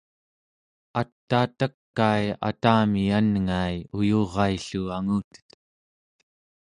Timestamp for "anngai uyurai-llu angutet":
3.17-5.49